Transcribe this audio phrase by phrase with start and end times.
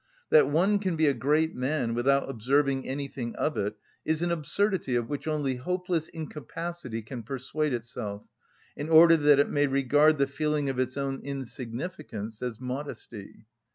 [0.31, 4.95] That one can be a great man without observing anything of it is an absurdity
[4.95, 8.23] of which only hopeless incapacity can persuade itself,
[8.75, 13.45] in order that it may regard the feeling of its own insignificance as modesty.